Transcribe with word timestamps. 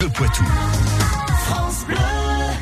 de 0.00 0.06
Poitou. 0.06 0.44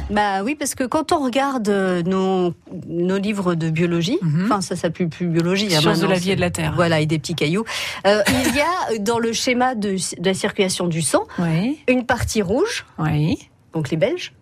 Bah 0.09 0.43
oui, 0.43 0.55
parce 0.55 0.75
que 0.75 0.85
quand 0.85 1.13
on 1.13 1.23
regarde 1.23 1.69
euh, 1.69 2.03
nos, 2.03 2.55
nos 2.87 3.19
livres 3.19 3.55
de 3.55 3.69
biologie, 3.69 4.19
enfin 4.45 4.63
ça 4.63 4.75
s'appelle 4.75 5.11
plus 5.11 5.27
biologie, 5.27 5.67
hein, 5.77 5.81
Sciences 5.81 6.01
de 6.01 6.07
la 6.07 6.15
vie 6.15 6.31
et 6.31 6.37
de 6.37 6.41
la 6.41 6.51
terre. 6.51 6.73
Voilà, 6.75 7.01
et 7.01 7.05
des 7.07 7.19
petits 7.19 7.35
cailloux. 7.35 7.65
Euh, 8.07 8.23
il 8.27 8.57
y 8.57 8.61
a 8.61 8.99
dans 9.01 9.19
le 9.19 9.35
schéma 9.35 9.75
de, 9.75 9.97
de 10.19 10.25
la 10.27 10.33
circulation 10.33 10.87
du 10.87 11.03
sang 11.03 11.25
Oui, 11.39 11.79
une 11.89 12.07
partie 12.07 12.41
rouge, 12.41 12.87
oui. 12.99 13.51
Donc 13.77 13.91
les 13.91 13.97
Belges, 13.99 14.33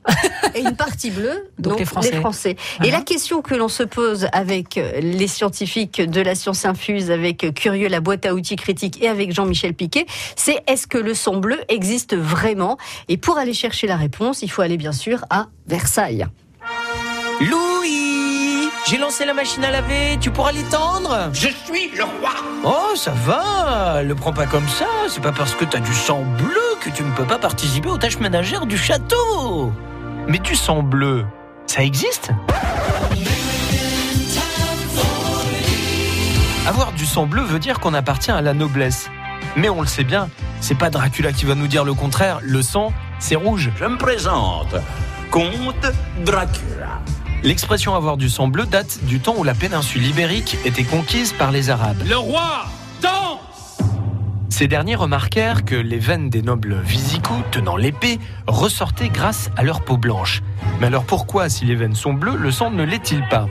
et 0.55 0.61
une 0.61 0.77
partie 0.77 1.11
bleue, 1.11 1.51
Donc 1.59 1.73
donc, 1.75 1.79
les 1.81 1.85
Français. 2.13 2.51
Et 2.51 2.57
Voilà. 2.79 2.99
la 2.99 3.03
question 3.03 3.43
que 3.43 3.55
l'on 3.55 3.69
se 3.69 3.83
pose 3.83 4.29
avec 4.33 4.79
euh, 4.79 5.01
les 5.01 5.27
scientifiques 5.27 6.01
de 6.01 6.21
la 6.21 6.35
science 6.37 6.65
infuse, 6.65 7.11
avec 7.11 7.43
euh, 7.43 7.51
Curieux, 7.51 7.89
la 7.89 8.01
boîte 8.01 8.27
à 8.27 8.35
outils 8.35 8.55
critique, 8.57 9.03
et 9.03 9.09
avec 9.09 9.33
Jean-Michel 9.33 9.75
Piquet, 9.75 10.07
c'est 10.37 10.63
est-ce 10.69 10.87
que 10.87 10.99
le 10.99 11.15
sang 11.15 11.39
bleu 11.39 11.59
existe 11.69 12.15
vraiment? 12.17 12.79
Et 13.09 13.17
pour 13.17 13.39
aller 13.39 13.55
chercher 13.55 13.89
la 13.89 13.97
réponse, 13.97 14.43
il 14.43 14.51
faut 14.51 14.63
aller 14.63 14.77
bien 14.77 14.93
sûr 14.93 15.25
à 15.31 15.49
Versailles. 15.67 16.27
Louis 17.41 18.04
J'ai 18.87 18.99
lancé 18.99 19.25
la 19.25 19.33
machine 19.33 19.65
à 19.65 19.71
laver, 19.71 20.19
tu 20.21 20.31
pourras 20.31 20.53
l'étendre 20.53 21.31
Je 21.33 21.49
suis 21.49 21.91
le 21.97 22.05
roi. 22.05 22.33
Oh, 22.65 22.95
ça 22.95 23.13
va. 23.13 24.03
Le 24.03 24.15
prends 24.15 24.35
pas 24.35 24.45
comme 24.45 24.69
ça, 24.69 24.87
c'est 25.09 25.23
pas 25.23 25.33
parce 25.33 25.55
que 25.55 25.65
t'as 25.65 25.79
du 25.79 25.95
sang 25.95 26.23
bleu 26.37 26.61
que 26.83 26.91
tu 26.91 27.03
ne 27.03 27.11
peux 27.13 27.25
pas 27.25 27.39
participer 27.39 27.89
aux 27.89 27.97
tâches 27.97 28.19
ménagères 28.19 28.67
du 28.67 28.77
château. 28.77 29.73
Mais 30.29 30.39
du 30.39 30.55
sang 30.55 30.83
bleu, 30.83 31.25
ça 31.67 31.83
existe? 31.83 32.31
Avoir 36.69 36.93
du 36.93 37.07
sang 37.07 37.25
bleu 37.25 37.41
veut 37.43 37.59
dire 37.59 37.81
qu'on 37.81 37.95
appartient 37.95 38.33
à 38.33 38.43
la 38.43 38.53
noblesse. 38.53 39.09
Mais 39.57 39.71
on 39.71 39.81
le 39.81 39.87
sait 39.87 40.05
bien, 40.05 40.29
c'est 40.61 40.77
pas 40.77 40.91
Dracula 40.91 41.33
qui 41.33 41.47
va 41.47 41.55
nous 41.55 41.69
dire 41.69 41.85
le 41.85 41.95
contraire, 41.95 42.41
le 42.43 42.61
sang, 42.61 42.93
c'est 43.19 43.37
rouge. 43.37 43.71
Je 43.77 43.85
me 43.87 43.97
présente, 43.97 44.75
Comte 45.31 45.91
Dracula. 46.23 47.01
L'expression 47.45 47.95
avoir 47.95 48.17
du 48.17 48.31
sang 48.31 48.49
bleu 48.49 48.65
date 48.65 49.01
du 49.03 49.21
temps 49.21 49.35
où 49.37 49.45
la 49.45 49.53
péninsule 49.53 50.07
ibérique 50.07 50.57
était 50.65 50.83
conquise 50.83 51.35
par 51.35 51.53
les 51.53 51.69
Arabes. 51.69 52.03
Le 52.09 52.17
roi 52.17 52.65
Ces 54.57 54.69
derniers 54.69 54.95
remarquèrent 54.95 55.65
que 55.65 55.75
les 55.75 55.99
veines 55.99 56.31
des 56.31 56.41
nobles 56.41 56.81
Visigoths 56.81 57.51
tenant 57.51 57.77
l'épée 57.77 58.21
ressortaient 58.47 59.09
grâce 59.09 59.51
à 59.57 59.65
leur 59.65 59.81
peau 59.81 59.97
blanche. 59.97 60.45
Mais 60.79 60.87
alors 60.87 61.03
pourquoi, 61.03 61.49
si 61.49 61.65
les 61.65 61.75
veines 61.75 61.97
sont 61.97 62.13
bleues, 62.13 62.37
le 62.37 62.53
sang 62.53 62.71
ne 62.71 62.85
l'est-il 62.85 63.27
pas? 63.27 63.49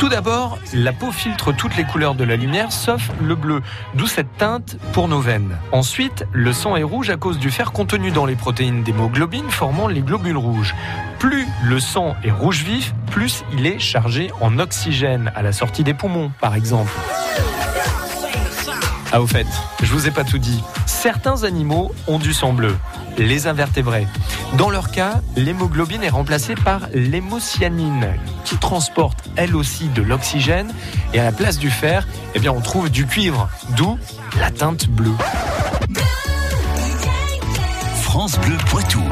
Tout 0.00 0.08
d'abord, 0.08 0.58
la 0.74 0.92
peau 0.92 1.12
filtre 1.12 1.52
toutes 1.52 1.76
les 1.76 1.84
couleurs 1.84 2.16
de 2.16 2.24
la 2.24 2.34
lumière 2.34 2.72
sauf 2.72 3.12
le 3.22 3.36
bleu, 3.36 3.62
d'où 3.94 4.08
cette 4.08 4.36
teinte 4.38 4.76
pour 4.92 5.06
nos 5.06 5.20
veines. 5.20 5.56
Ensuite, 5.70 6.26
le 6.32 6.52
sang 6.52 6.74
est 6.74 6.82
rouge 6.82 7.10
à 7.10 7.16
cause 7.16 7.38
du 7.38 7.52
fer 7.52 7.70
contenu 7.70 8.10
dans 8.10 8.26
les 8.26 8.34
protéines 8.34 8.82
d'hémoglobine 8.82 9.50
formant 9.50 9.86
les 9.86 10.00
globules 10.00 10.36
rouges. 10.36 10.74
Plus 11.20 11.46
le 11.62 11.78
sang 11.78 12.16
est 12.24 12.32
rouge 12.32 12.64
vif, 12.64 12.92
plus 13.12 13.44
il 13.52 13.68
est 13.68 13.78
chargé 13.78 14.32
en 14.40 14.58
oxygène 14.58 15.30
à 15.36 15.42
la 15.42 15.52
sortie 15.52 15.84
des 15.84 15.94
poumons, 15.94 16.32
par 16.40 16.56
exemple. 16.56 16.90
Ah 19.12 19.20
au 19.20 19.26
fait, 19.26 19.46
je 19.82 19.92
vous 19.92 20.06
ai 20.06 20.12
pas 20.12 20.22
tout 20.22 20.38
dit. 20.38 20.62
Certains 20.86 21.42
animaux 21.42 21.92
ont 22.06 22.20
du 22.20 22.32
sang 22.32 22.52
bleu, 22.52 22.76
les 23.18 23.48
invertébrés. 23.48 24.06
Dans 24.56 24.70
leur 24.70 24.92
cas, 24.92 25.20
l'hémoglobine 25.36 26.04
est 26.04 26.10
remplacée 26.10 26.54
par 26.54 26.82
l'hémocyanine, 26.94 28.14
qui 28.44 28.56
transporte 28.56 29.28
elle 29.34 29.56
aussi 29.56 29.88
de 29.88 30.02
l'oxygène, 30.02 30.72
et 31.12 31.18
à 31.18 31.24
la 31.24 31.32
place 31.32 31.58
du 31.58 31.70
fer, 31.70 32.06
eh 32.34 32.38
bien 32.38 32.52
on 32.52 32.60
trouve 32.60 32.88
du 32.88 33.04
cuivre, 33.04 33.48
d'où 33.76 33.98
la 34.38 34.50
teinte 34.52 34.88
bleue. 34.88 35.16
France 38.02 38.38
Bleu 38.38 38.56
Poitou. 38.66 39.02